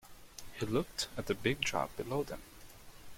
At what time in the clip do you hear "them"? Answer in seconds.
2.23-2.41